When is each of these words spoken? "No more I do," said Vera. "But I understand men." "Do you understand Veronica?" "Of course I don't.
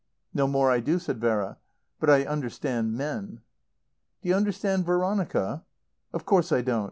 "No 0.33 0.47
more 0.47 0.71
I 0.71 0.79
do," 0.79 0.97
said 0.97 1.21
Vera. 1.21 1.59
"But 1.99 2.09
I 2.09 2.25
understand 2.25 2.95
men." 2.95 3.41
"Do 4.23 4.29
you 4.29 4.35
understand 4.35 4.83
Veronica?" 4.83 5.63
"Of 6.11 6.25
course 6.25 6.51
I 6.51 6.61
don't. 6.63 6.79